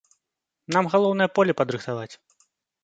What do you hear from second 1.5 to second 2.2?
падрыхтаваць.